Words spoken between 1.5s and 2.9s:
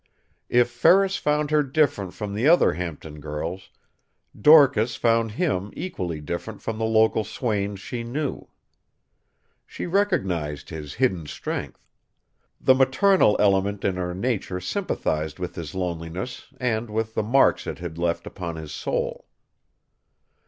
her different from the other